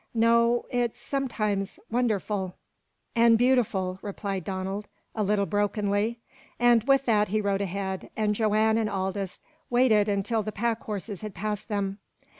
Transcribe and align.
"No, 0.15 0.65
it's 0.71 0.99
sometimes 0.99 1.79
wunnerful 1.91 2.55
an' 3.15 3.35
beautiful," 3.35 3.99
replied 4.01 4.43
Donald, 4.43 4.87
a 5.13 5.21
little 5.23 5.45
brokenly, 5.45 6.17
and 6.59 6.83
with 6.85 7.05
that 7.05 7.27
he 7.27 7.39
rode 7.39 7.61
ahead, 7.61 8.09
and 8.17 8.33
Joanne 8.33 8.79
and 8.79 8.89
Aldous 8.89 9.41
waited 9.69 10.09
until 10.09 10.41
the 10.41 10.51
pack 10.51 10.81
horses 10.85 11.21
had 11.21 11.35
passed 11.35 11.67
them. 11.67 11.99